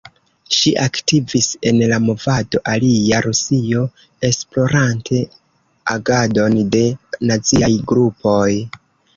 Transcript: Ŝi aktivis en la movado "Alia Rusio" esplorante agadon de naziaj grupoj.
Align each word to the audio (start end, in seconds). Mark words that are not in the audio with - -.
Ŝi 0.59 0.71
aktivis 0.83 1.49
en 1.71 1.81
la 1.91 1.99
movado 2.05 2.61
"Alia 2.71 3.19
Rusio" 3.27 3.83
esplorante 4.31 5.23
agadon 5.97 6.59
de 6.77 6.85
naziaj 7.33 7.73
grupoj. 7.93 8.49